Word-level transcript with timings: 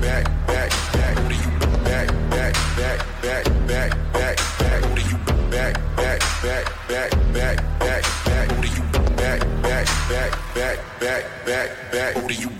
back, 0.00 0.24
back, 0.46 0.70
back. 0.92 1.18
Who 1.18 1.28
do 1.28 1.34
you 1.34 1.58
back, 1.84 2.08
back, 2.30 2.54
back, 2.76 2.98
back, 3.22 3.44
back, 3.66 4.12
back, 4.12 4.36
back? 4.58 4.84
Who 4.84 4.94
do 4.94 5.02
you 5.02 5.18
back, 5.50 5.74
back, 5.96 6.20
back, 6.42 6.64
back, 6.88 7.10
back, 7.32 7.78
back, 7.78 8.02
back? 8.24 8.50
Who 8.52 8.62
do 8.62 8.68
you 8.68 8.82
back, 9.16 9.40
back, 9.62 9.86
back, 10.08 10.78
back, 11.00 11.46
back, 11.46 11.92
back? 11.92 12.16
Who 12.16 12.28
do 12.28 12.34
you 12.34 12.53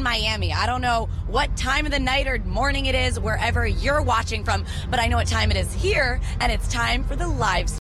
in 0.00 0.04
Miami. 0.04 0.52
I 0.52 0.66
don't 0.66 0.80
know 0.80 1.08
what 1.26 1.54
time 1.56 1.84
of 1.84 1.92
the 1.92 1.98
night 1.98 2.26
or 2.26 2.38
morning 2.38 2.86
it 2.86 2.94
is 2.94 3.20
wherever 3.20 3.66
you're 3.66 4.02
watching 4.02 4.44
from, 4.44 4.64
but 4.90 4.98
I 4.98 5.06
know 5.06 5.16
what 5.16 5.26
time 5.26 5.50
it 5.50 5.56
is 5.56 5.72
here, 5.72 6.20
and 6.40 6.50
it's 6.50 6.66
time 6.68 7.04
for 7.04 7.16
the 7.16 7.28
live 7.28 7.68